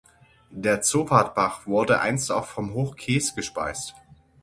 [0.55, 3.93] Der Zopatbach wurde einst auch vom Hochkees gespeist.